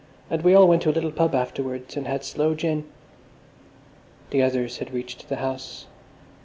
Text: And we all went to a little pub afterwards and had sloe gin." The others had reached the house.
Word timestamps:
And 0.31 0.41
we 0.41 0.55
all 0.55 0.67
went 0.67 0.81
to 0.81 0.89
a 0.89 0.93
little 0.97 1.11
pub 1.11 1.35
afterwards 1.35 1.95
and 1.95 2.07
had 2.07 2.23
sloe 2.25 2.55
gin." 2.55 2.85
The 4.31 4.41
others 4.41 4.79
had 4.79 4.95
reached 4.95 5.29
the 5.29 5.35
house. 5.35 5.85